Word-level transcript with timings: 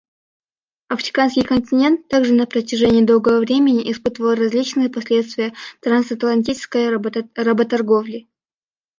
Африканский 0.87 1.43
континент 1.43 2.07
также 2.07 2.33
на 2.33 2.47
протяжении 2.47 3.05
долгого 3.05 3.37
времени 3.39 3.91
испытывал 3.91 4.33
различные 4.33 4.89
последствия 4.89 5.53
трансатлантической 5.79 6.89
работорговли. 6.89 8.27